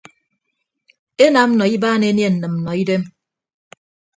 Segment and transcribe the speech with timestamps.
[1.23, 3.03] Enam nọ ibaan enie nnịmnnọidem.